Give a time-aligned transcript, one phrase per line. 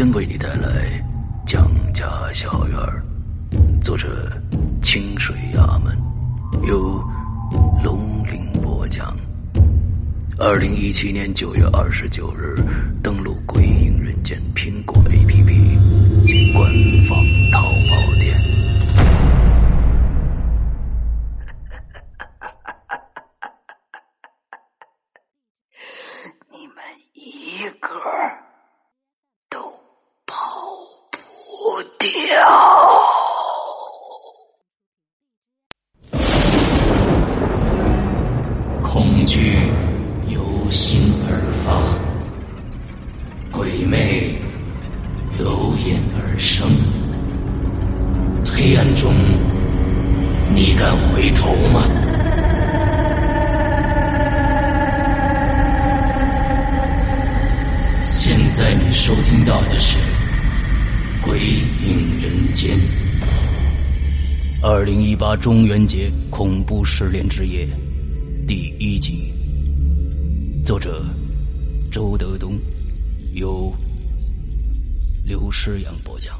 [0.00, 0.98] 间为你带来
[1.44, 2.74] 蒋家小院，
[3.82, 4.32] 作者
[4.80, 5.94] 清水衙门，
[6.66, 7.06] 由
[7.84, 9.14] 龙鳞播讲。
[10.38, 12.56] 二零一七年九月二十九日，
[13.02, 16.72] 登录鬼影人间苹果 APP 及官
[17.04, 17.22] 方
[17.52, 17.60] 淘
[17.90, 18.40] 宝店。
[26.50, 26.82] 你们
[27.12, 27.90] 一个
[29.50, 29.60] 都
[30.26, 30.34] 跑
[31.06, 32.08] 不掉。
[38.82, 39.54] 恐惧
[40.28, 41.30] 由心而
[41.62, 41.76] 发，
[43.52, 44.34] 鬼魅
[45.38, 46.66] 由眼而生。
[48.46, 49.14] 黑暗中，
[50.54, 51.86] 你敢回头吗？
[58.06, 59.98] 现在你收听到的是
[64.62, 67.66] 《二零一八中元节恐怖失联之夜
[68.46, 69.32] 第一集，
[70.62, 71.02] 作者
[71.90, 72.58] 周德东，
[73.32, 73.72] 由
[75.24, 76.38] 刘诗阳播讲。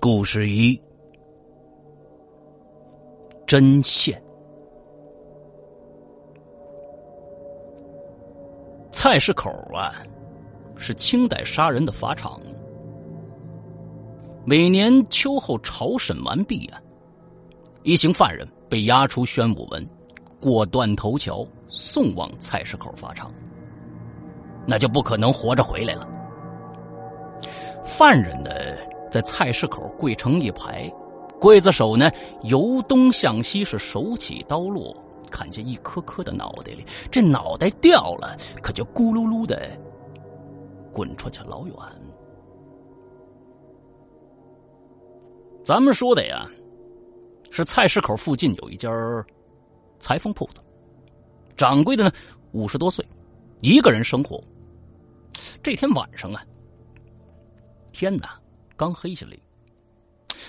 [0.00, 0.78] 故事一：
[3.46, 4.22] 针线。
[8.92, 9.94] 菜市口啊，
[10.78, 12.40] 是清代杀人的法场。
[14.44, 16.80] 每年秋后朝审完毕啊，
[17.82, 19.86] 一行犯人被押出宣武门，
[20.40, 23.30] 过断头桥，送往菜市口法场。
[24.66, 26.08] 那就不可能活着回来了。
[27.84, 28.50] 犯人呢，
[29.10, 30.90] 在菜市口跪成一排，
[31.40, 32.10] 刽子手呢
[32.44, 34.96] 由东向西是手起刀落。
[35.30, 39.68] 砍下一颗颗的脑袋里，这脑袋掉了，可就咕噜噜的
[40.92, 41.74] 滚出去老远。
[45.64, 46.48] 咱们说的呀，
[47.50, 48.90] 是菜市口附近有一家
[49.98, 50.60] 裁缝铺子，
[51.56, 52.12] 掌柜的呢
[52.52, 53.06] 五十多岁，
[53.60, 54.42] 一个人生活。
[55.62, 56.42] 这天晚上啊，
[57.92, 58.40] 天哪
[58.76, 59.38] 刚黑下来，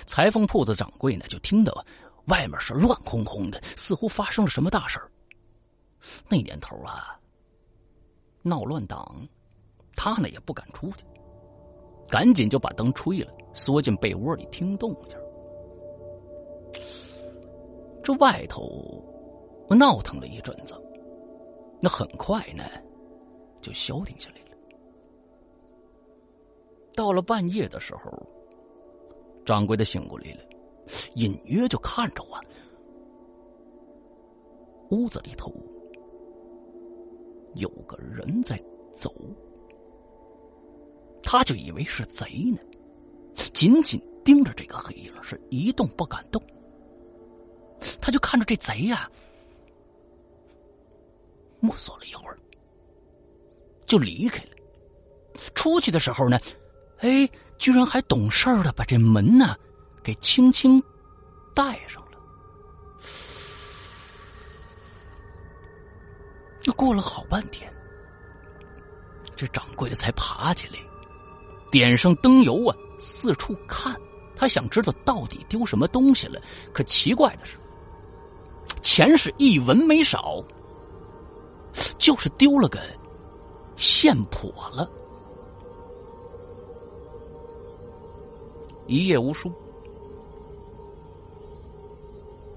[0.06, 1.84] 裁缝铺子掌柜呢就听到。
[2.26, 5.00] 外面是乱哄哄的，似乎发生了什么大事。
[6.28, 7.18] 那年头啊，
[8.42, 9.26] 闹乱党，
[9.96, 11.04] 他呢也不敢出去，
[12.08, 15.16] 赶紧就把灯吹了，缩进被窝里听动静。
[18.02, 19.04] 这外头
[19.68, 20.74] 闹腾了一阵子，
[21.80, 22.64] 那很快呢
[23.60, 24.56] 就消停下来了。
[26.94, 28.10] 到了半夜的时候，
[29.44, 30.40] 掌柜的醒过来了。
[31.14, 32.40] 隐约就看着我，
[34.90, 35.52] 屋子里头
[37.54, 38.60] 有个人在
[38.92, 39.14] 走，
[41.22, 42.58] 他就以为是贼呢，
[43.52, 46.42] 紧紧盯着这个黑影，是一动不敢动。
[48.00, 49.10] 他就看着这贼呀，
[51.60, 52.38] 摸索了一会儿，
[53.86, 54.50] 就离开了。
[55.54, 56.38] 出去的时候呢，
[56.98, 57.28] 哎，
[57.58, 59.56] 居然还懂事的把这门呢。
[60.02, 60.82] 给轻轻
[61.54, 62.18] 带上了。
[66.62, 67.70] 又过了好半天，
[69.36, 70.78] 这掌柜的才爬起来，
[71.70, 73.94] 点上灯油啊，四处看。
[74.36, 76.40] 他想知道到底丢什么东西了。
[76.72, 77.58] 可奇怪的是，
[78.80, 80.42] 钱是一文没少，
[81.98, 82.80] 就是丢了个
[83.76, 84.90] 线跛了。
[88.86, 89.52] 一夜无书。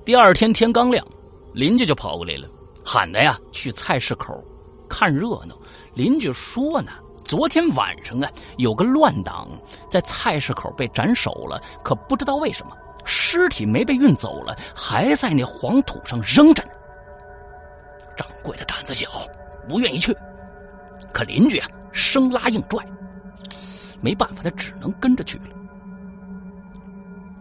[0.06, 1.06] 第二天天刚亮，
[1.54, 2.50] 邻居就跑过来了，
[2.84, 4.34] 喊的呀去菜市口
[4.88, 5.58] 看热闹。
[5.94, 9.48] 邻居说呢，昨天晚上啊有个乱党
[9.90, 12.76] 在菜市口被斩首了，可不知道为什么
[13.06, 16.72] 尸体没被运走了，还在那黄土上扔着呢。
[18.16, 19.10] 掌柜的胆子小，
[19.68, 20.16] 不愿意去，
[21.14, 22.86] 可邻居啊生拉硬拽，
[24.02, 25.46] 没办法，他只能跟着去了。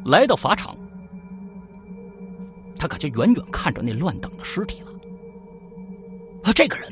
[0.04, 0.74] 来到法场，
[2.78, 4.90] 他可就远远看着那乱党的尸体了。
[6.42, 6.90] 啊，这个人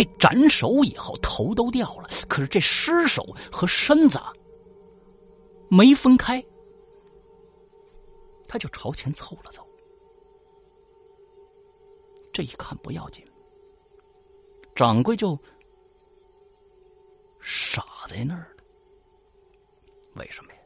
[0.00, 4.18] 被斩首以后，头都掉了，可是这尸首和身子
[5.68, 6.42] 没分开，
[8.48, 9.62] 他就朝前凑了凑。
[12.32, 13.22] 这一看不要紧，
[14.74, 15.38] 掌柜就
[17.38, 18.64] 傻在那儿了。
[20.14, 20.58] 为什么呀？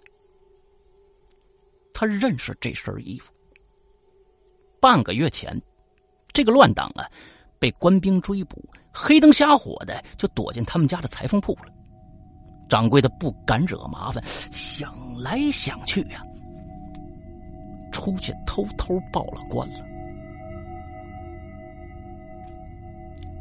[1.93, 3.33] 他认识这身衣服。
[4.79, 5.61] 半个月前，
[6.33, 7.11] 这个乱党啊，
[7.65, 8.63] 被官兵追捕，
[8.93, 11.73] 黑灯瞎火的就躲进他们家的裁缝铺了。
[12.69, 16.23] 掌柜的不敢惹麻烦，想来想去呀，
[17.91, 19.79] 出去偷偷报了官了。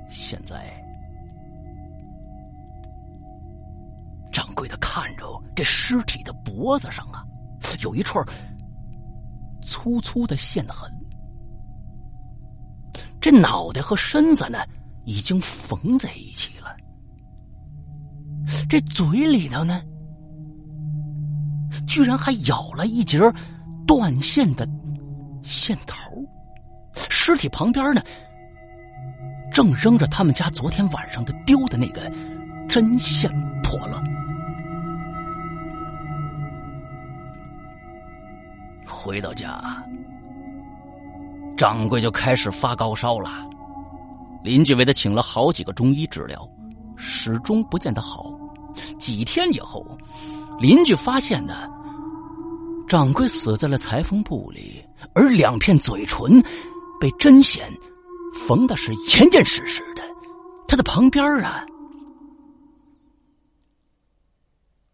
[0.09, 0.73] 现在，
[4.31, 7.25] 掌柜的看着这尸体的脖子上啊，
[7.81, 8.25] 有一串
[9.61, 10.89] 粗粗的线痕。
[13.23, 14.59] 这脑袋和身子呢，
[15.05, 16.75] 已经缝在一起了。
[18.67, 19.81] 这嘴里头呢，
[21.87, 23.17] 居然还咬了一截
[23.87, 24.67] 断线的
[25.41, 25.95] 线头。
[27.09, 28.01] 尸体旁边呢。
[29.53, 32.11] 正扔着他们家昨天晚上的丢的那个
[32.67, 33.31] 针线
[33.61, 34.03] 破了。
[38.85, 39.63] 回到家，
[41.57, 43.29] 掌柜就开始发高烧了。
[44.44, 46.47] 邻居为他请了好几个中医治疗，
[46.97, 48.31] 始终不见得好。
[48.97, 49.85] 几天以后，
[50.59, 51.69] 邻居发现呢，
[52.88, 54.83] 掌柜死在了裁缝铺里，
[55.13, 56.41] 而两片嘴唇
[57.00, 57.65] 被针线。
[58.47, 60.01] 缝的是严严实实的，
[60.67, 61.63] 他的旁边啊，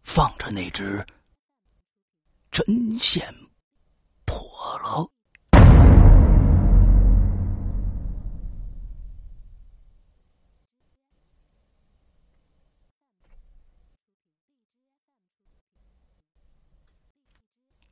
[0.03, 1.05] 放着那只
[2.51, 2.65] 针
[2.99, 3.23] 线
[4.25, 4.37] 破
[4.83, 5.07] 了。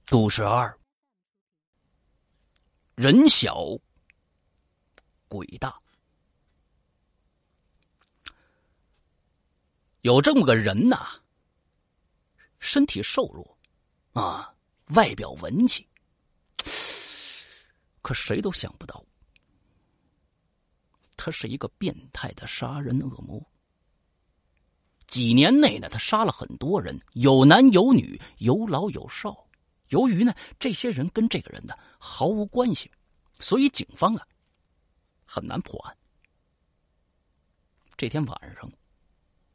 [0.09, 0.73] 故事二，
[2.95, 3.77] 人小。
[5.27, 5.77] 鬼大，
[10.03, 11.21] 有这么个人呐，
[12.59, 13.57] 身体瘦弱，
[14.13, 14.55] 啊，
[14.95, 15.85] 外表文气，
[18.01, 19.05] 可谁都想不到，
[21.17, 23.45] 他是一个变态的杀人恶魔。
[25.05, 29.45] 几年内呢，他杀了很多人，有男有女，有老有少。
[29.89, 32.89] 由于呢，这些人跟这个人呢毫无关系，
[33.39, 34.25] 所以警方啊。
[35.29, 35.93] 很难破案。
[37.97, 38.71] 这天晚上，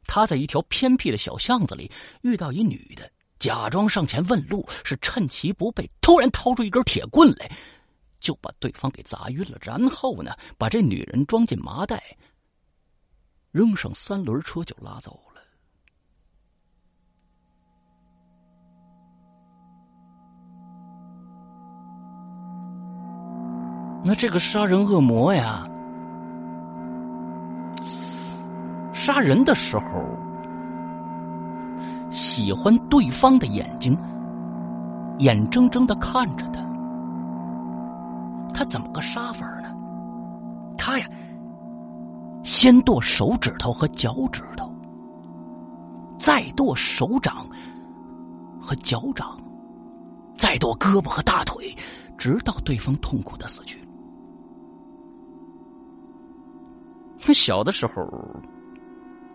[0.07, 1.91] 他在一条偏僻的小巷子里
[2.21, 7.51] 遇到一女的，假装上前问路，是趁其不备，突然掏出一根铁棍来，
[8.21, 9.57] 就把对方给砸晕了。
[9.63, 12.19] 然后呢，把这女人装进麻袋，
[13.51, 15.32] 扔上三轮车就拉走了。
[24.05, 25.65] 那这个杀人恶魔呀，
[28.93, 30.03] 杀人的时候
[32.11, 33.97] 喜欢对方的眼睛，
[35.19, 36.61] 眼睁睁的看着他。
[38.53, 39.69] 他怎么个杀法呢？
[40.77, 41.07] 他呀，
[42.43, 44.69] 先剁手指头和脚趾头，
[46.19, 47.47] 再剁手掌
[48.61, 49.39] 和脚掌，
[50.37, 51.75] 再剁胳膊和大腿，
[52.19, 53.82] 直到对方痛苦的死去。
[57.25, 58.07] 他小的时候，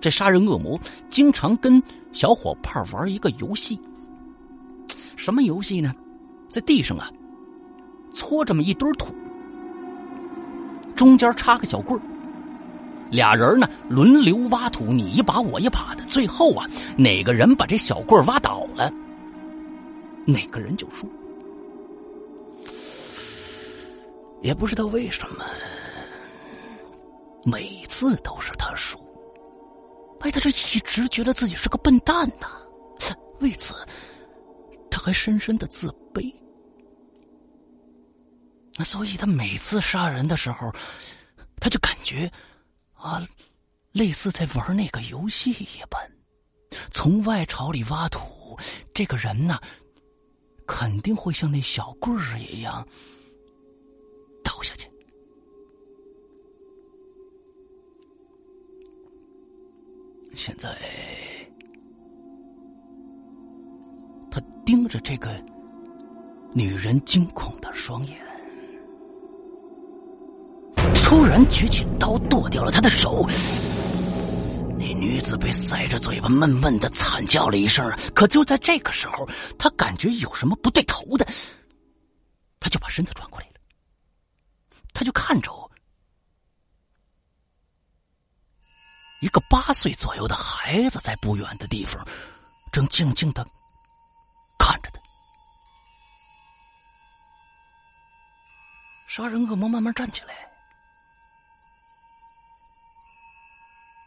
[0.02, 0.78] 这杀人恶魔
[1.10, 3.80] 经常跟小伙伴玩一个游戏。
[5.16, 5.94] 什么游戏呢？
[6.50, 7.10] 在地上啊，
[8.14, 9.16] 搓这么一堆土，
[10.96, 12.04] 中间插个小棍儿，
[13.10, 16.66] 俩人呢轮流挖土，你一把我一把的，最后啊，
[16.98, 18.92] 哪个人把这小棍挖倒了，
[20.26, 21.08] 哪个人就输。
[24.42, 25.44] 也不知道为什么。
[27.50, 29.00] 每次都是他输，
[30.20, 32.52] 哎，他这一直觉得自己是个笨蛋呐。
[33.40, 33.74] 为此，
[34.92, 36.36] 他还深深的自卑。
[38.78, 40.70] 那所以，他每次杀人的时候，
[41.62, 42.30] 他就感觉
[42.96, 43.26] 啊，
[43.94, 46.02] 类似在玩那个游戏一般。
[46.92, 48.58] 从外巢里挖土，
[48.94, 49.58] 这个人呢，
[50.68, 52.86] 肯定会像那小棍儿一样
[54.44, 54.86] 倒下去。
[60.38, 60.70] 现在，
[64.30, 65.30] 他盯着这个
[66.54, 68.16] 女人惊恐的双眼，
[70.94, 73.26] 突然举起刀剁掉了他的手。
[74.78, 77.92] 那女子被塞着嘴巴，闷闷的惨叫了一声。
[78.14, 79.28] 可就在这个时候，
[79.58, 81.28] 他感觉有什么不对头的，
[82.60, 83.54] 他就把身子转过来了。
[84.94, 85.52] 他就看着
[89.20, 92.06] 一个八岁左右的孩子在不远的地方，
[92.72, 93.44] 正静静的
[94.60, 95.00] 看着他。
[99.08, 100.48] 杀人恶魔慢慢站起来。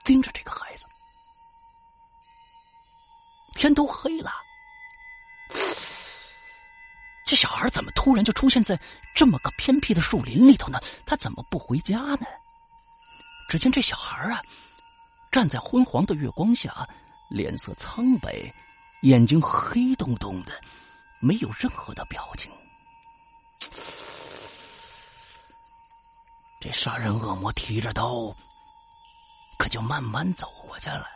[0.05, 0.87] 盯着这个孩子，
[3.55, 4.33] 天都黑了，
[7.25, 8.81] 这小孩怎么突然就出现在
[9.15, 10.81] 这么个偏僻的树林里头呢？
[11.07, 12.27] 他怎么不回家呢？
[13.49, 14.43] 只见这小孩啊，
[15.31, 16.89] 站在昏黄的月光下，
[17.29, 18.53] 脸色苍白，
[19.03, 20.53] 眼睛黑洞洞的，
[21.21, 22.51] 没有任何的表情。
[26.61, 28.35] 这杀人恶魔提着刀。
[29.57, 31.07] 可就慢慢走过去了，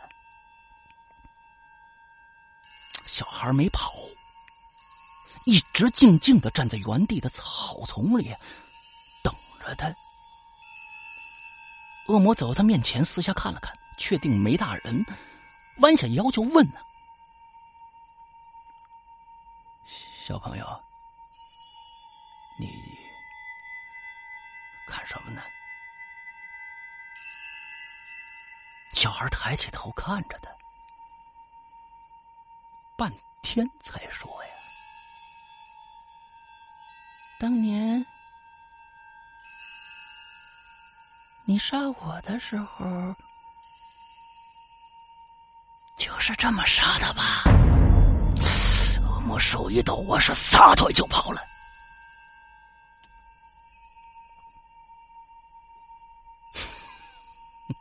[3.07, 3.91] 小孩没跑，
[5.47, 8.31] 一直静静的站在原地的草丛里，
[9.23, 9.91] 等着他。
[12.07, 15.05] 恶魔走到他面前，四下看了看，确定没大人，
[15.77, 16.79] 弯下腰就问呢
[20.25, 20.83] ：“小朋友，
[22.59, 22.67] 你
[24.87, 25.41] 看什么呢？”
[28.93, 30.49] 小孩抬起头看着他，
[32.97, 33.11] 半
[33.43, 34.49] 天才说：“呀，
[37.37, 38.05] 当年
[41.43, 42.85] 你杀我的时候，
[46.05, 47.41] 就是这么杀的吧？”
[49.03, 51.41] 恶魔手一抖，我是撒腿就跑了。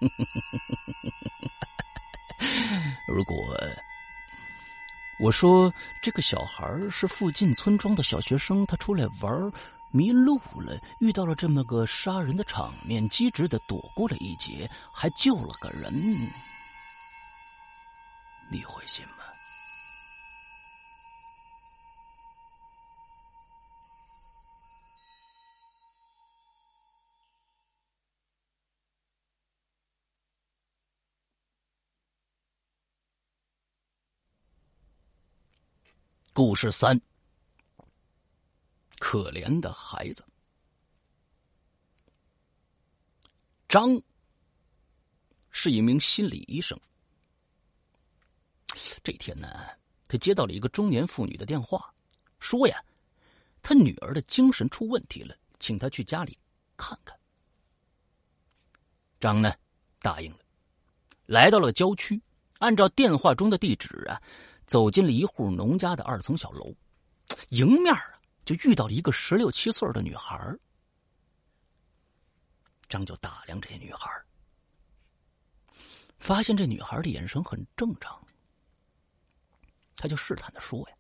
[3.07, 3.37] 如果
[5.21, 5.71] 我说
[6.03, 9.53] 这个小孩是附近村庄的小学生，他出来玩
[9.93, 15.93] 迷路了，遇到了这么个杀人的场面，机智的躲过了一劫，还救了个人，
[18.55, 19.25] 你会信吗？
[36.33, 37.01] 故事三：
[39.01, 40.25] 可怜的孩子
[43.69, 44.01] 张
[45.51, 46.79] 是一名心理医生。
[49.03, 49.49] 这天呢，
[50.09, 51.93] 他接到了一个中年妇女的电话，
[52.41, 52.83] 说呀，
[53.63, 56.39] 他女儿的精神出问题了，请他去家里
[56.77, 57.19] 看看。
[59.21, 59.55] 张呢，
[60.01, 60.39] 答应了，
[61.27, 62.21] 来到了郊区，
[62.59, 64.21] 按照电话中的地址啊。
[64.67, 66.75] 走进了一户农家的二层小楼，
[67.51, 70.57] 迎面啊就遇到了一个十六七岁的女孩。
[72.89, 74.11] 张就打量这女孩，
[76.19, 78.19] 发现这女孩的眼神很正常，
[80.05, 80.97] 他就试探的说：“呀，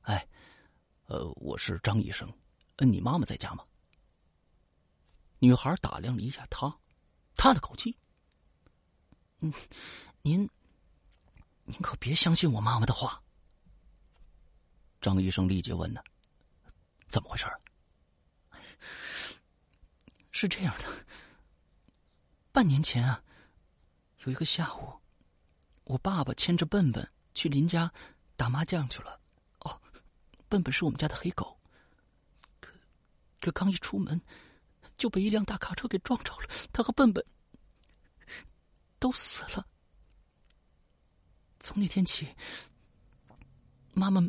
[0.00, 0.28] 哎，
[1.06, 2.28] 呃，我是张医生，
[2.78, 3.64] 嗯，你妈妈在家吗？”
[5.38, 6.76] 女孩打量了一下他，
[7.36, 7.96] 他的口气
[9.38, 9.52] ：“嗯，
[10.22, 10.50] 您。”
[11.70, 13.22] 您可别相信我妈妈的话。
[15.00, 16.02] 张医生立即问：“呢，
[17.08, 17.46] 怎么回事？”
[20.32, 21.06] 是这样的，
[22.50, 23.22] 半年前啊，
[24.24, 24.98] 有一个下午，
[25.84, 27.08] 我爸爸牵着笨笨
[27.38, 27.88] 去邻家
[28.36, 29.20] 打麻将去了。
[29.60, 29.80] 哦，
[30.48, 31.56] 笨笨是我们家的黑狗。
[32.58, 32.72] 可
[33.40, 34.20] 可刚一出门，
[34.96, 37.24] 就被一辆大卡车给撞着了，他和笨笨
[38.98, 39.64] 都死了。
[41.60, 42.26] 从那天起，
[43.94, 44.20] 妈妈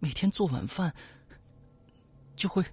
[0.00, 0.92] 每天做晚饭，
[2.34, 2.64] 就会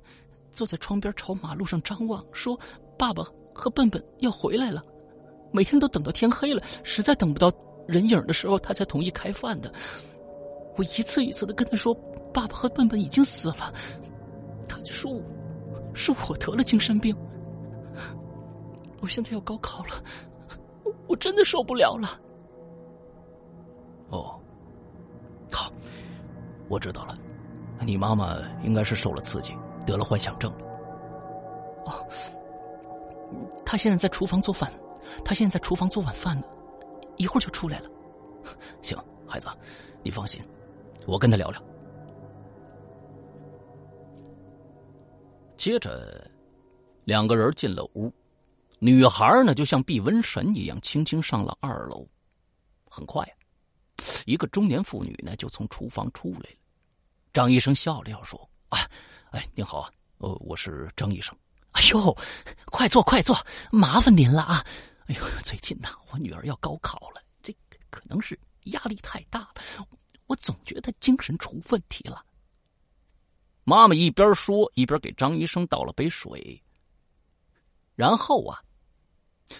[0.52, 2.60] 坐在窗边朝马路上张望，说
[2.98, 4.84] ：“爸爸和笨笨要回来了。”
[5.54, 7.52] 每天都等到天黑了，实在等不到
[7.88, 9.72] 人影的时候，他才同意开饭的。
[10.76, 11.94] 我一次一次的跟他说
[12.34, 13.74] ：“爸爸和笨笨已经死了。”
[14.68, 15.12] 他就说
[15.96, 17.16] ：“是我得了精神病。”
[19.02, 20.04] 我现在要高考了，
[21.08, 22.20] 我真的受不了了。
[24.10, 24.40] 哦，
[25.52, 25.72] 好，
[26.68, 27.16] 我知道了。
[27.80, 29.54] 你妈妈应该是受了刺激，
[29.86, 30.66] 得了幻想症了。
[31.86, 32.08] 哦，
[33.66, 34.72] 他现在在厨房做饭，
[35.24, 36.48] 他现在在厨房做晚饭呢，
[37.18, 37.90] 一会儿就出来了。
[38.82, 38.98] 行，
[39.28, 39.48] 孩子，
[40.04, 40.42] 你放心，
[41.06, 41.62] 我跟他聊聊。
[45.58, 46.30] 接着，
[47.04, 48.14] 两个人进了屋，
[48.80, 52.08] 女孩呢就像避瘟神一样，轻轻上了二楼。
[52.90, 53.28] 很快，
[54.26, 56.58] 一个中年妇女呢就从厨房出来了。
[57.34, 58.80] 张医生笑了笑说：“啊，
[59.32, 61.36] 哎，您好啊，呃，我是张医生。
[61.72, 62.16] 哎呦，
[62.72, 63.36] 快坐，快坐，
[63.72, 64.66] 麻烦您了啊！
[65.08, 67.56] 哎呦，最近呐，我女儿要高考了，这
[67.90, 69.56] 可能是压力太大了，
[70.28, 72.26] 我总觉得精神出问题了。”
[73.64, 76.62] 妈妈一边说，一边给张医生倒了杯水，
[77.96, 78.62] 然后啊，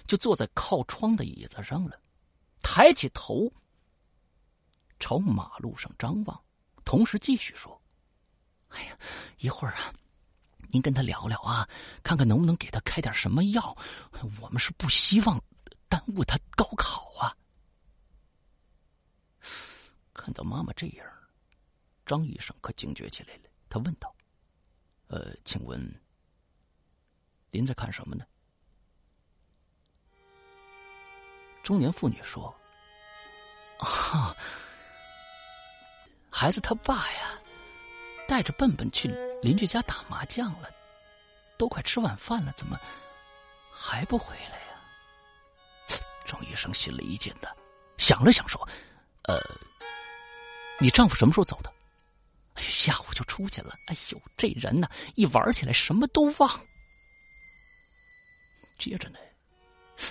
[0.06, 2.00] 就坐在靠窗的椅子上了，
[2.62, 3.52] 抬起头
[5.00, 6.42] 朝马路上张望，
[6.86, 7.82] 同时继续说
[8.70, 8.98] ：“哎呀，
[9.40, 9.94] 一会儿啊，
[10.70, 11.68] 您跟他聊聊啊，
[12.04, 13.76] 看看能不能给他开点什么药。
[14.42, 15.42] 我们是不希望
[15.88, 17.36] 耽误他高考啊。”
[20.14, 21.08] 看到妈妈这样，
[22.06, 23.44] 张医生可警觉起来了。
[23.70, 24.14] 他问道
[25.08, 25.80] ：“呃，请问
[27.52, 28.26] 您在看什么呢？”
[31.64, 32.54] 中年妇女说
[33.80, 34.36] ：“啊，
[36.32, 37.42] 孩子他爸呀，
[38.28, 39.08] 带着笨笨去
[39.42, 40.70] 邻居家打麻将了，
[41.58, 42.80] 都快吃晚饭了，怎么
[43.72, 47.56] 还不回来呀？”张医生心里一紧的，
[47.98, 48.68] 想了想说
[49.24, 49.40] ：“呃，
[50.80, 51.74] 你丈夫什么时候走的？”
[52.56, 53.74] 哎，下午就出去了。
[53.86, 56.50] 哎呦，这人呢，一玩起来什么都忘。
[58.78, 59.20] 接着呢，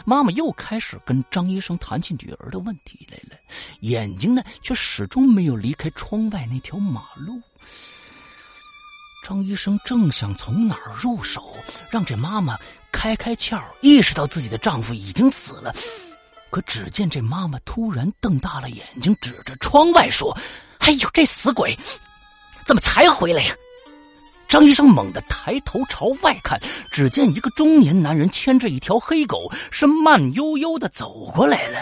[0.04, 3.36] 妈妈又开始跟张医生谈起女儿的问题来了，
[3.80, 7.42] 眼睛呢却始终没有离开窗外那条马路。
[9.28, 11.56] 张医生正想从哪儿入手，
[11.90, 12.56] 让这妈妈
[12.92, 15.74] 开开窍，意识到自己的丈夫已经死了，
[16.48, 20.32] 可只见这妈妈突然瞪大了眼睛，指着窗外说
[20.78, 21.76] ：“哎呦，这死鬼！”
[22.64, 23.54] 怎么才回来呀？
[24.46, 26.60] 张医生猛地抬头朝外看，
[26.92, 31.80] 只见一个中年男人牵着一条黑狗，是慢悠悠的走过来了。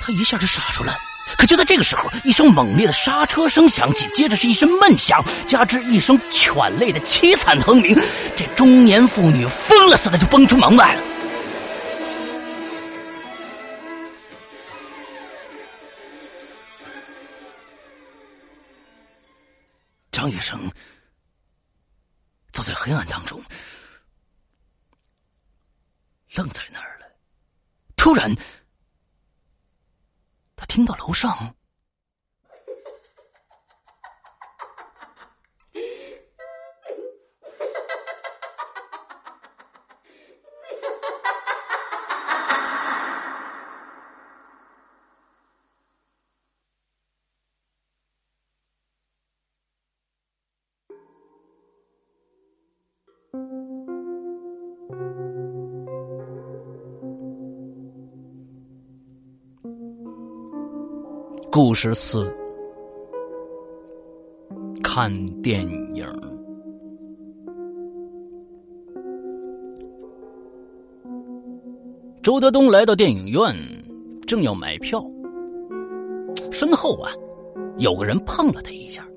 [0.00, 0.92] 他一下就傻住了。
[1.36, 7.96] 可就在这个时候，一声猛烈的刹车声响起，接着是一声闷响，加之一声犬类的凄惨哼鸣，
[8.36, 11.02] 这中年妇女疯了似的就蹦出门外了。
[20.10, 20.70] 张医生
[22.50, 23.42] 走在黑暗当中，
[26.34, 27.06] 愣在那儿了。
[27.96, 28.34] 突然，
[30.56, 31.55] 他听到楼上。
[61.56, 62.30] 故事四：
[64.82, 65.62] 看电
[65.94, 66.06] 影。
[72.22, 73.56] 周德东来到电影院，
[74.26, 75.02] 正要买票，
[76.52, 77.10] 身后啊，
[77.78, 79.08] 有个人碰了他一下。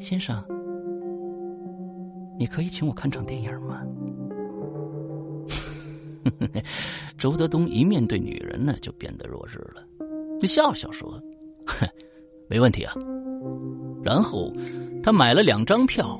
[0.00, 0.44] 先生，
[2.36, 3.82] 你可以请我看场电影吗？
[7.16, 9.80] 周德东一面对女人呢，就变得弱智了。
[10.46, 11.20] 笑笑说
[11.66, 11.86] ：“哼，
[12.48, 12.94] 没问题啊。”
[14.02, 14.52] 然后
[15.02, 16.18] 他买了两张票，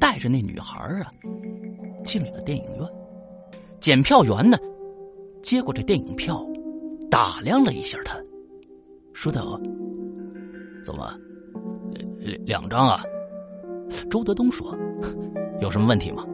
[0.00, 1.10] 带着那女孩啊
[2.04, 2.86] 进了电影院。
[3.80, 4.56] 检票员呢
[5.42, 6.44] 接过这电影票，
[7.10, 8.18] 打量了一下他，
[9.12, 9.60] 说道
[10.84, 11.12] ：“怎么，
[12.44, 13.02] 两张啊？”
[14.10, 14.74] 周德东说
[15.60, 16.24] ：“有什么问题吗？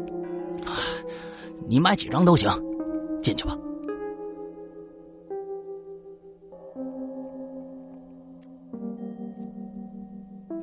[1.68, 2.48] 你买几张都行，
[3.20, 3.58] 进去吧。”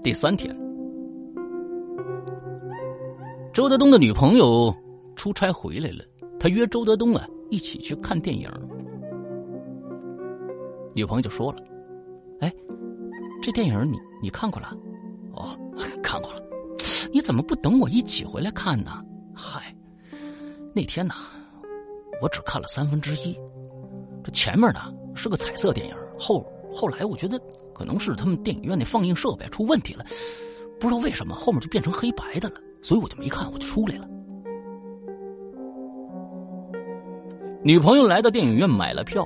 [0.08, 0.58] 第三天，
[3.52, 4.74] 周德东的女朋友
[5.17, 6.06] 出差回来了，
[6.39, 8.50] 他约周德东啊一起去看电影。
[10.96, 11.58] 女朋友就说了
[12.39, 12.50] ：“哎，
[13.41, 14.74] 这电影你你看过了？
[15.34, 15.50] 哦，
[16.02, 16.41] 看过了。
[17.12, 19.04] 你怎么不等我一起回来看呢？
[19.36, 19.76] 嗨，
[20.74, 21.15] 那天呢，
[22.22, 23.38] 我只看了三分之一。
[24.24, 24.80] 这前面呢
[25.15, 27.38] 是个彩色电影，后后来我觉得。”
[27.77, 30.03] 可能是他们电影院那放映设备出问题了，
[30.79, 34.09] 不知道为什么后面就变成黑白的了，所以我就没看，我就出来了。
[37.61, 39.23] 女朋友来到电影院买了票，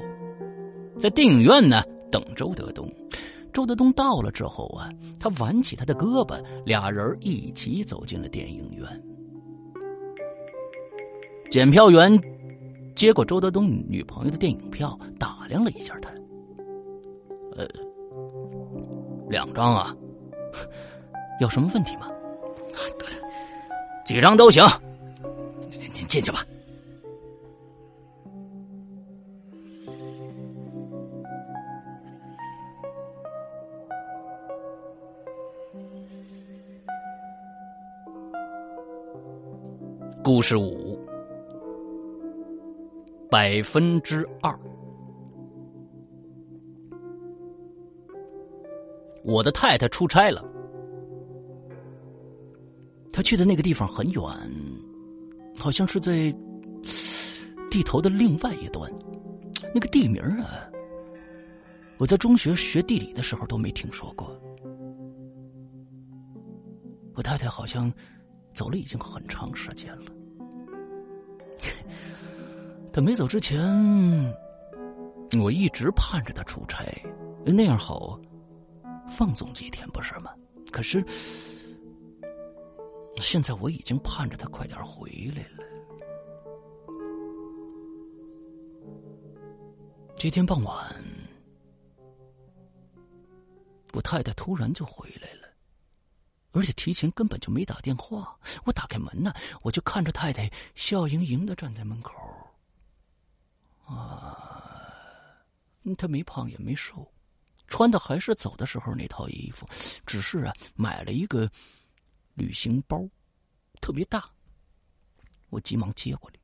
[0.99, 2.85] 在电影院呢等周德东。
[3.53, 8.85] 周德东到了之后啊，他挽起他的胳膊，俩人一起走进了电影院。
[11.49, 12.19] 检票员
[12.95, 16.11] 接过周德东女朋友的电影票，打量了一下他。
[19.31, 19.95] 两张啊，
[21.39, 22.11] 有什么问题吗？
[24.05, 24.61] 几张都行，
[25.95, 26.45] 您进去吧。
[40.21, 40.99] 故事五，
[43.29, 44.53] 百分之二。
[49.23, 50.43] 我的太太出差了，
[53.11, 54.23] 他去的那个地方很远，
[55.57, 56.33] 好像是在
[57.69, 58.91] 地头的另外一端。
[59.73, 60.69] 那个地名啊，
[61.97, 64.35] 我在中学学地理的时候都没听说过。
[67.15, 67.91] 我太太好像。
[68.53, 70.11] 走了已经很长时间了，
[72.91, 73.57] 他没走之前，
[75.41, 76.85] 我一直盼着他出差，
[77.45, 78.19] 那样好啊
[79.21, 80.35] 放纵几天，不是吗？
[80.71, 80.99] 可是
[83.17, 85.63] 现在我已经盼着他快点回来了。
[90.15, 90.91] 这天傍晚，
[93.93, 95.47] 我太太突然就回来了。
[96.53, 98.35] 而且提前根本就没打电话。
[98.65, 99.31] 我打开门呢，
[99.61, 102.11] 我就看着太太笑盈盈的站在门口。
[103.85, 105.45] 啊，
[105.95, 107.07] 她没胖也没瘦，
[107.71, 109.65] 穿的还是走的时候那套衣服，
[110.05, 111.49] 只是啊买了一个
[112.35, 113.07] 旅行包，
[113.79, 114.29] 特别大。
[115.49, 116.35] 我急忙接过来，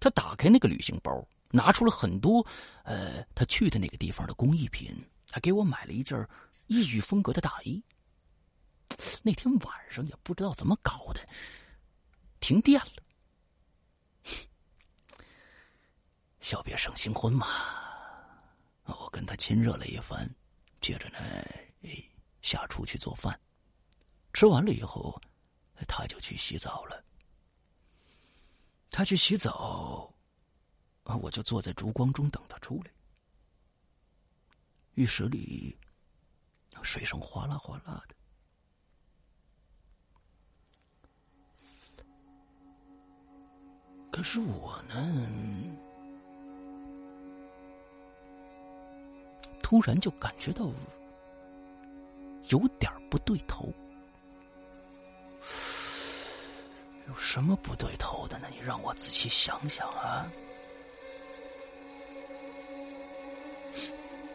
[0.00, 2.44] 他打开那个旅行包，拿出了很多
[2.82, 4.92] 呃他去的那个地方的工艺品，
[5.30, 6.26] 还给我买了一件
[6.66, 7.82] 异域风格的大衣。
[9.22, 11.20] 那天晚上也不知道怎么搞的，
[12.40, 13.02] 停电了。
[16.40, 17.46] 小别胜新婚嘛，
[18.84, 20.28] 我跟他亲热了一番，
[20.80, 21.18] 接着呢，
[22.42, 23.38] 下厨去做饭。
[24.32, 25.20] 吃完了以后，
[25.86, 27.04] 他就去洗澡了。
[28.90, 30.12] 他去洗澡，
[31.04, 32.90] 我就坐在烛光中等他出来。
[34.94, 35.76] 浴室里
[36.82, 38.14] 水声哗啦哗啦的。
[44.10, 44.94] 可是我呢，
[49.68, 50.64] 突然就感觉到
[52.48, 53.70] 有点不对头。
[57.06, 58.48] 有什么不对头的呢？
[58.50, 60.26] 你让我仔细想想啊。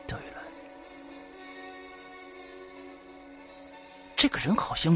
[0.06, 0.43] 对了，
[4.15, 4.96] 这个人好像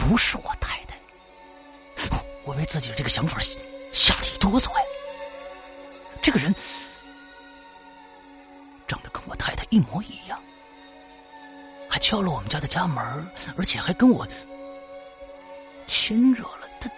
[0.00, 0.98] 不是我太太。
[2.44, 3.38] 我为自己的这个想法
[3.92, 4.84] 吓了一哆嗦呀！
[6.20, 6.52] 这个人
[9.74, 10.40] 一模一样，
[11.90, 13.04] 还敲了我们家的家门，
[13.56, 14.24] 而且还跟我
[15.84, 16.68] 亲热了。
[16.80, 16.88] 他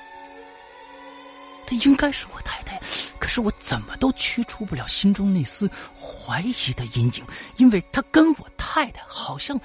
[1.67, 2.79] 他应该是我太太，
[3.19, 5.67] 可是我怎么都驱除不了心中那丝
[5.99, 7.25] 怀疑的阴影，
[7.57, 9.59] 因为他跟我太太好像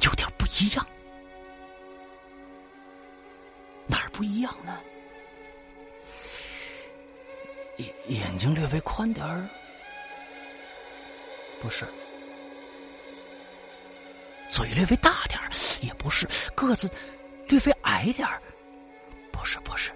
[0.00, 0.86] 有点不一样。
[3.86, 4.80] 哪儿不一样呢？
[7.76, 9.46] 眼眼睛略微宽点儿，
[11.60, 11.84] 不是；
[14.48, 16.90] 嘴略微大点儿，也不是；个子
[17.48, 18.40] 略微矮点儿，
[19.32, 19.90] 不是，不是。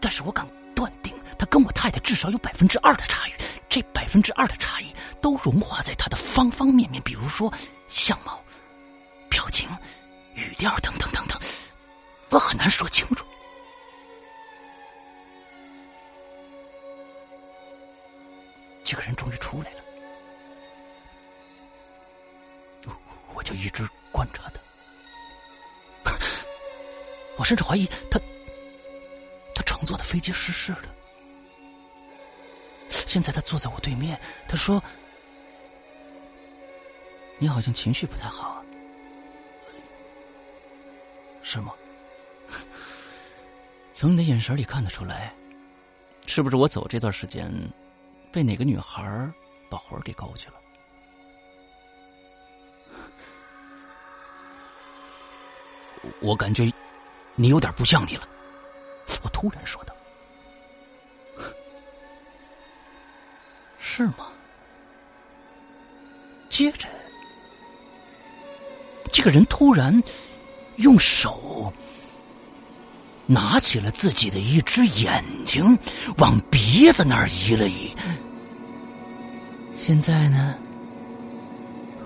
[0.00, 3.32] 但是我敢断定，他跟我太太至少有百分之二的差异。
[3.68, 7.52] 这百分之二的差异，都融化在他的方方面面，比如说
[7.86, 8.42] 相貌、
[9.28, 9.68] 表情、
[10.34, 11.38] 语调等等等等。
[12.30, 13.24] 我很难说清楚。
[18.90, 19.84] 这个人终于出来了，
[23.32, 24.60] 我就一直观察他。
[27.38, 28.18] 我甚至怀疑他，
[29.54, 30.92] 他乘坐的飞机失事了。
[32.88, 34.82] 现在他坐在我对面，他说
[37.38, 38.64] ：“你好像情绪不太好啊，
[41.44, 41.72] 是吗？”
[43.94, 45.32] 从你的眼神里看得出来，
[46.26, 47.48] 是不是我走这段时间，
[48.32, 49.30] 被哪个女孩
[49.68, 50.54] 把魂给勾去了？
[56.20, 56.72] 我感觉
[57.34, 58.26] 你有点不像你了。
[59.22, 59.94] 我突然说道
[63.78, 64.32] ：“是吗？”
[66.48, 66.88] 接着，
[69.12, 70.02] 这个人突然
[70.76, 71.72] 用手
[73.30, 75.78] 拿起了自己的一只眼睛，
[76.18, 77.94] 往鼻子那儿移了移。
[79.76, 80.58] 现在呢，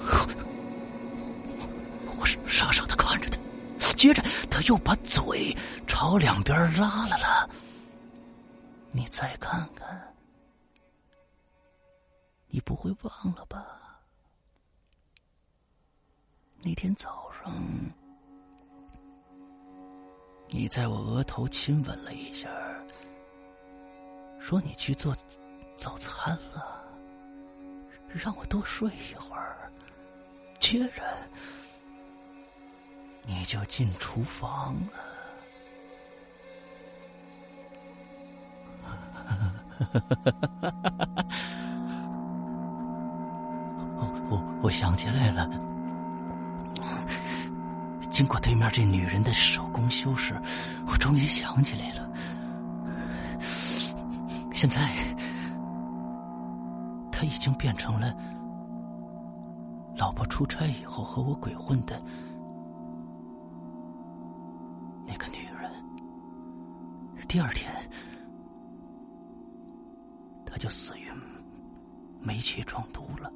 [2.19, 3.39] 我是傻傻的看着他，
[3.95, 5.57] 接着他又把嘴
[5.87, 7.49] 朝两边拉了拉。
[8.93, 10.15] 你再看看，
[12.49, 13.65] 你不会忘了吧？
[16.63, 17.51] 那天早上。
[20.55, 22.49] 你在我额头亲吻了一下，
[24.39, 25.13] 说你去做
[25.75, 26.81] 早餐了，
[28.07, 29.69] 让我多睡一会儿。
[30.61, 31.03] 接着，
[33.27, 34.93] 你就进厨房了。
[43.99, 45.74] 我我我想起来了。
[48.15, 50.41] 经过对面这女人的手工修饰，
[50.87, 52.09] 我终于想起来了。
[54.53, 54.89] 现在，
[57.11, 58.15] 她已经变成了
[59.97, 62.01] 老婆出差以后和我鬼混的
[65.05, 65.69] 那个女人。
[67.27, 67.75] 第二天，
[70.47, 71.11] 她就死于
[72.21, 73.29] 煤气中毒了。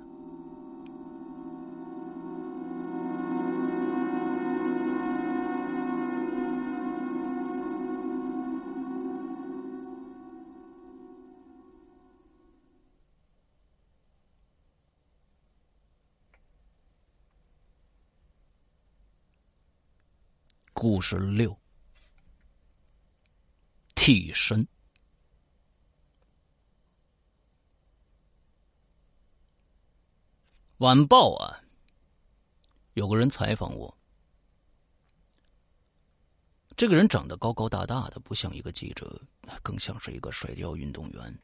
[20.80, 21.58] 故事六：
[23.96, 24.64] 替身。
[30.76, 31.58] 晚报啊，
[32.94, 33.92] 有个人采访我。
[36.76, 39.20] 这个人长得高高大大的，不像一个记者，
[39.64, 41.42] 更像是一个摔跤运动员。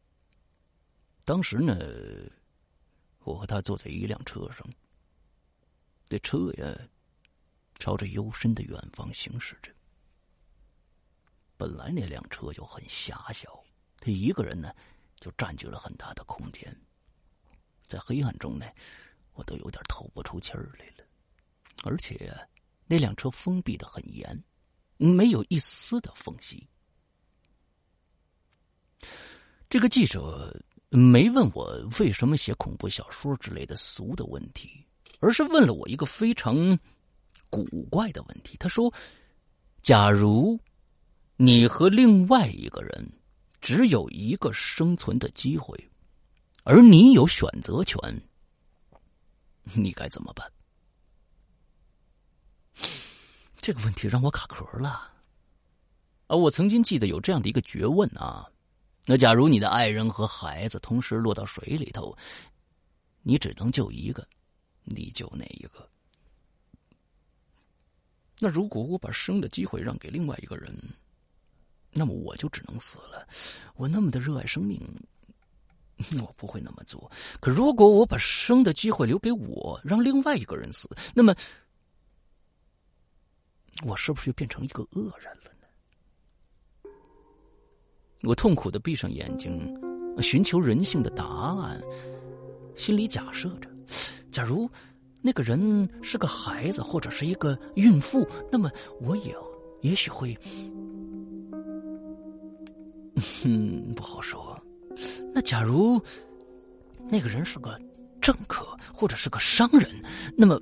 [1.25, 1.77] 当时呢，
[3.25, 4.65] 我和他坐在一辆车上，
[6.09, 6.89] 这车呀。
[7.79, 9.71] 朝着幽深的远方行驶着。
[11.57, 13.63] 本来那辆车就很狭小，
[13.99, 14.75] 他一个人呢，
[15.17, 16.77] 就占据了很大的空间。
[17.83, 18.67] 在黑暗中呢，
[19.35, 21.05] 我都有点透不出气儿来了。
[21.85, 22.35] 而且
[22.87, 24.43] 那辆车封闭的很严，
[24.97, 26.67] 没有一丝的缝隙。
[29.69, 34.85] 这个记者没问我为什么写恐怖小说之类的俗的问题，
[35.21, 36.79] 而是问了我一个非常。
[37.63, 38.93] 古怪的问题，他说
[39.83, 40.59] ：“假如
[41.37, 43.09] 你和另外一个人
[43.61, 45.79] 只有一个生存的机会，
[46.65, 48.01] 而你有选择权，
[49.75, 50.51] 你该怎么办？”
[53.59, 55.13] 这个问题让我卡壳了。
[56.27, 58.51] 啊，我曾经记得有这样的一个诘问啊，
[59.07, 62.17] 那假如你的爱人和孩子同时落到水里头，
[63.23, 64.27] 你只能救一个，
[64.83, 65.89] 你救哪一个？
[68.41, 70.77] 那如果我把生的机会让给另外一个人，
[71.93, 73.27] 那么我就只能死了。
[73.77, 74.81] 我那么的热爱生命，
[76.21, 77.11] 我不会那么做。
[77.41, 81.35] 可如果我把生的机会留给我，让另外一个人死，那么
[83.85, 86.91] 我是不是就变成一个恶人了呢？
[88.23, 89.73] 我痛苦的闭上眼睛，
[90.21, 91.81] 寻求人性的答案，
[92.75, 93.71] 心里假设着：
[94.33, 94.69] 假如。
[95.27, 99.35] 那个人是个孩子，或者是一个孕妇，那么我也
[99.81, 100.37] 也许会，
[103.47, 104.55] 嗯， 不好说。
[105.33, 105.99] 那假如
[107.09, 107.81] 那个人是个
[108.21, 109.89] 政客，或者是个商人，
[110.37, 110.61] 那么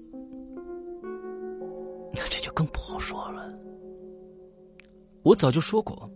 [2.15, 3.53] 那这就更不好说了。
[5.25, 6.09] 我早就说过，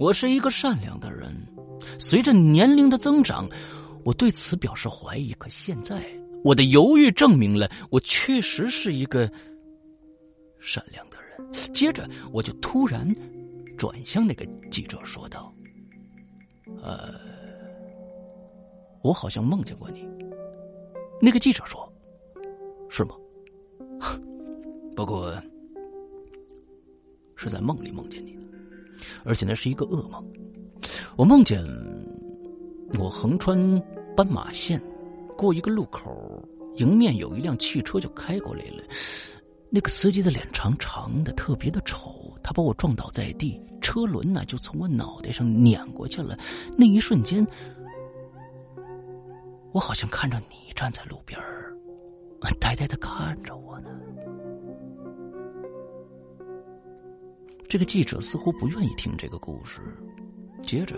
[0.00, 1.32] 我是一个善良的人。
[1.96, 3.48] 随着年龄的增长，
[4.04, 5.32] 我对此表示怀疑。
[5.34, 6.04] 可现在。
[6.42, 9.30] 我的犹豫证明了我确实是一个
[10.58, 11.52] 善良的人。
[11.72, 13.06] 接着，我就突然
[13.76, 15.52] 转向那个记者说道
[16.82, 17.14] ：“呃，
[19.02, 20.08] 我好像梦见过你。”
[21.20, 21.92] 那个记者说
[22.88, 23.14] ：“是吗？
[24.96, 25.34] 不过
[27.36, 28.40] 是在梦里梦见你的，
[29.24, 30.24] 而且那是一个噩梦。
[31.16, 31.64] 我梦见
[32.98, 33.58] 我横穿
[34.16, 34.80] 斑马线。”
[35.40, 38.84] 过一个路口，迎面有一辆汽车就开过来了。
[39.70, 42.36] 那个司机的脸长长的，特别的丑。
[42.42, 46.38] 他把我撞倒在地，车轮呢就从我脑袋上碾过去了。
[46.76, 47.46] 那一瞬间，
[49.72, 51.40] 我好像看着你站在路边
[52.58, 53.88] 呆呆的看着我呢。
[57.66, 59.80] 这个记者似乎不愿意听这个故事，
[60.60, 60.96] 接着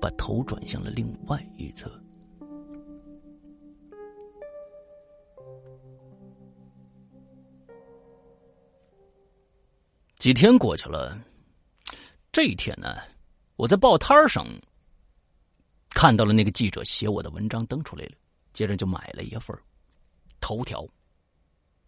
[0.00, 1.90] 把头转向了另外一侧。
[10.24, 11.22] 几天过去了，
[12.32, 12.96] 这一天呢，
[13.56, 14.46] 我在报摊上
[15.90, 18.12] 看到了那个记者写我的文章登出来了，
[18.54, 19.54] 接着就买了一份
[20.40, 20.82] 头条，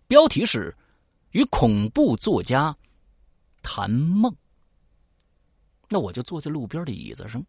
[0.06, 0.76] 标题是
[1.32, 2.76] “与恐怖作家
[3.62, 4.30] 谈梦”。
[5.88, 7.42] 那我就坐在路边的椅子上，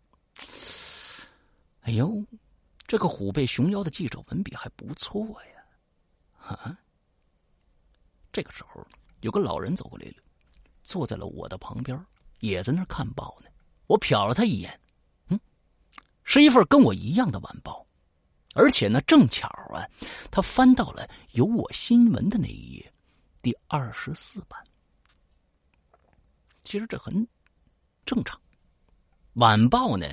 [1.82, 2.24] 哎呦，
[2.88, 6.56] 这个虎背熊腰的记者文笔还不错呀！
[6.56, 6.80] 啊，
[8.32, 8.82] 这个时候
[9.20, 10.24] 有个老人走过来了。
[10.88, 12.02] 坐在了我的旁边，
[12.40, 13.50] 也在那看报呢。
[13.88, 14.80] 我瞟了他一眼，
[15.28, 15.38] 嗯，
[16.24, 17.86] 是一份跟我一样的晚报，
[18.56, 19.86] 而且呢，正巧啊，
[20.32, 22.94] 他翻到了有我新闻的那一页，
[23.42, 24.66] 第二十四版。
[26.64, 27.28] 其实这很
[28.06, 28.40] 正常，
[29.34, 30.08] 晚报呢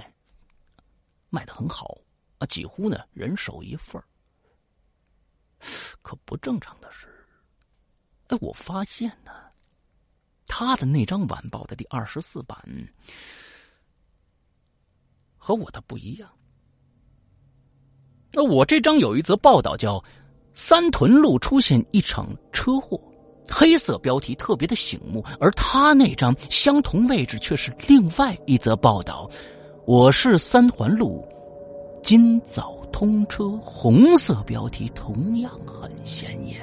[1.30, 1.96] 卖的很好
[2.38, 4.02] 啊，几乎呢人手一份
[6.02, 7.06] 可不正常的是，
[8.26, 9.43] 哎，我发现呢。
[10.56, 12.56] 他的那张晚报的第二十四版
[15.36, 16.30] 和我的不一样。
[18.30, 20.00] 那我这张有一则报道叫
[20.54, 23.00] “三屯路出现一场车祸”，
[23.50, 29.28] 黑色标题特别的醒目，而他那张相同位置却是另外一则报道
[29.88, 31.26] ：“我是三环路，
[32.00, 36.60] 今早通车。”红色标题同样很显眼，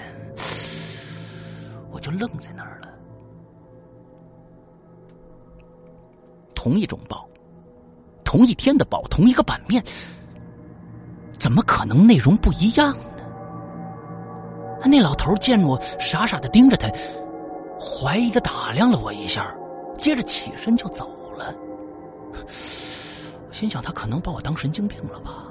[1.91, 2.90] 我就愣在那儿了。
[6.61, 7.27] 同一种报，
[8.23, 9.83] 同一天的报，同一个版面，
[11.39, 13.03] 怎么可能内容不一样呢？
[14.85, 16.87] 那老头见我傻傻的盯着他，
[17.79, 19.51] 怀疑的打量了我一下，
[19.97, 21.51] 接着起身就走了。
[23.51, 25.47] 心想他可能把我当神经病了吧。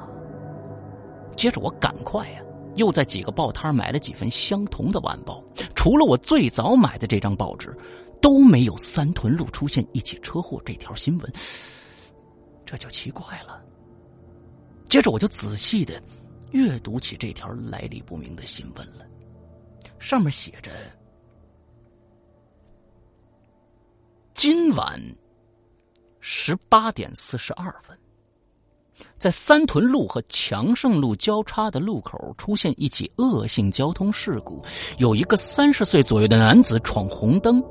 [1.34, 2.40] 接着我赶快呀，
[2.76, 5.42] 又在几个报摊买了几份相同的晚报，
[5.74, 7.76] 除了我最早买的这张报纸。
[8.20, 11.32] 都没有三屯路出现一起车祸这条新闻，
[12.66, 13.62] 这就奇怪了。
[14.88, 16.02] 接着我就仔细的
[16.50, 19.06] 阅读起这条来历不明的新闻了，
[19.98, 20.70] 上面写着：
[24.34, 25.00] 今晚
[26.18, 27.96] 十八点四十二分，
[29.16, 34.60] 在三屯路和强盛路交叉的路口出现一起恶性交通事故，
[34.98, 37.62] 有一个三十岁左右的男子闯红灯。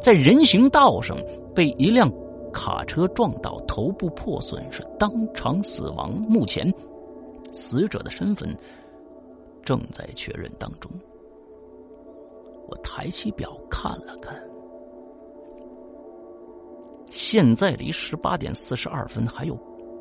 [0.00, 1.16] 在人行道上
[1.54, 2.10] 被一辆
[2.52, 6.12] 卡车撞倒，头部破损，是当场死亡。
[6.28, 6.72] 目前，
[7.52, 8.56] 死者的身份
[9.62, 10.90] 正在确认当中。
[12.68, 14.34] 我抬起表看了看，
[17.08, 19.54] 现在离十八点四十二分还有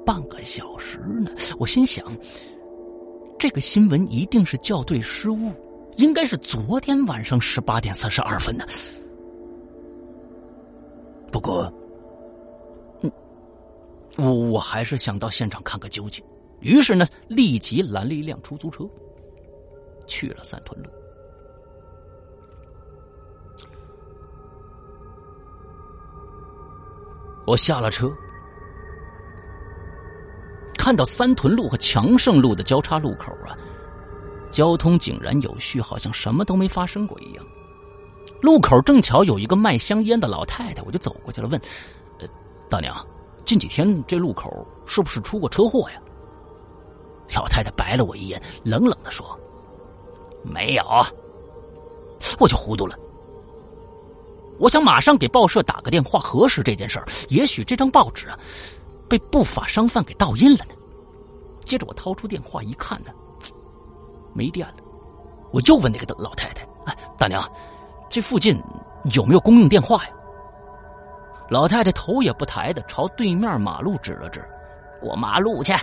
[0.05, 1.31] 半个小时呢。
[1.59, 2.05] 我心想，
[3.37, 5.51] 这个新闻一定是校对失误，
[5.97, 8.63] 应该是昨天晚上十八点四十二分呢。
[11.31, 11.71] 不过，
[13.01, 13.11] 嗯，
[14.17, 16.23] 我我还是想到现场看个究竟。
[16.59, 18.83] 于是呢，立即拦了一辆出租车，
[20.05, 20.89] 去了三屯路。
[27.45, 28.11] 我下了车，
[30.77, 33.57] 看到三屯路和强盛路的交叉路口啊，
[34.51, 37.45] 交通井然有序，好像什么都没发生过一样。
[38.41, 41.59] 路口正巧有一个卖香烟的老太太，我就走过去了，问
[42.19, 42.27] ：“呃，
[42.69, 42.95] 大娘，
[43.43, 46.01] 近几天这路口是不是出过车祸呀？”
[47.35, 49.37] 老太太白了我一眼，冷冷的说
[50.41, 50.83] ：“没有。”
[52.39, 52.97] 我就糊涂了。
[54.57, 58.37] 我想马上给报社打个电话核实这件事儿，也许这张报纸啊
[59.07, 60.73] 被不法商贩给盗印了呢。
[61.63, 63.11] 接着我掏出电话一看呢，
[64.33, 64.75] 没电了。
[65.51, 67.43] 我又问那个老太太：“哎，大娘。”
[68.09, 68.59] 这附近
[69.13, 70.11] 有没有公用电话呀？
[71.49, 74.43] 老太太头也不抬的朝对面马路指了指
[75.01, 75.73] ：“过马路去。”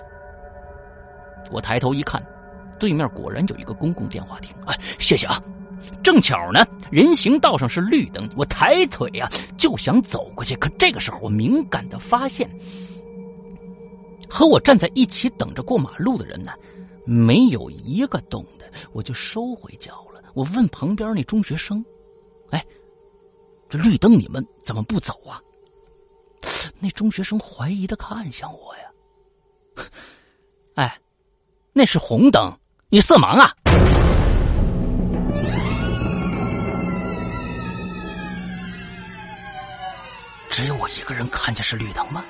[1.50, 2.24] 我抬头一看，
[2.78, 4.54] 对面果然有一个公共电话亭。
[4.66, 5.40] 哎，谢谢啊！
[6.02, 10.56] 正巧呢，人行道上是绿灯，我抬腿呀就想走过去。
[10.56, 12.48] 可这个时候，我敏感的发现，
[14.28, 16.52] 和我站在一起等着过马路的人呢，
[17.04, 18.66] 没有一个动的。
[18.92, 20.20] 我就收回脚了。
[20.34, 21.84] 我问旁边那中学生。
[23.68, 25.40] 这绿灯你们怎么不走啊？
[26.78, 29.86] 那中学生怀疑的看向我呀。
[30.76, 30.98] 哎，
[31.72, 32.56] 那是红灯，
[32.88, 33.52] 你色盲啊？
[40.48, 42.24] 只有我一个人看见是绿灯吗？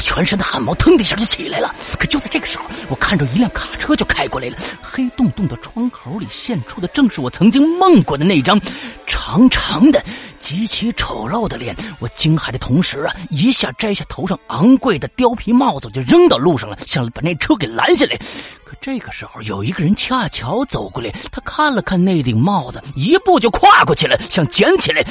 [0.00, 1.74] 全身的汗毛腾的一下就起来了。
[1.98, 8.60] 可就在这个时候，我看着一辆卡车就开过来了，黑洞洞的窗口里现出的正是我曾经梦过的那张
[9.06, 10.02] 长长的、
[10.38, 11.74] 极其丑陋的脸。
[11.98, 18.16] 我惊骇的同时啊，一下摘下头上昂贵的貂皮帽子，就扔到路上了，想把那车给拦下来。
[18.64, 25.04] 可这个时候，有一个人恰巧走过来，他看了看那顶帽子，一步就跨过去了，想捡起来。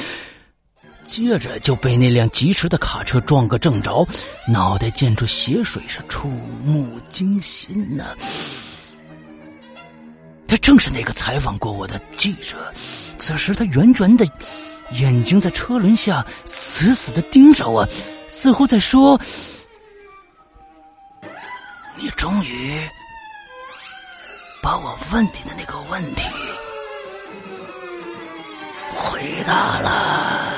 [1.10, 4.06] 接着就被那辆疾驰的卡车撞个正着，
[4.46, 8.16] 脑袋溅出血水，是触目惊心呐！
[10.46, 12.72] 他正是那个采访过我的记者，
[13.18, 14.24] 此时他圆圆的
[14.92, 17.84] 眼睛在车轮下死死的盯着我，
[18.28, 19.20] 似乎在说
[21.98, 22.88] ：“你终于
[24.62, 26.22] 把我问你的那个问题
[28.94, 30.54] 回答了。”